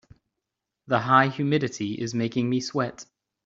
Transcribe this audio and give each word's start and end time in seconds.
The 0.87 0.97
high 0.97 1.27
humidity 1.27 1.93
is 1.93 2.15
making 2.15 2.49
me 2.49 2.59
sweat. 2.59 3.05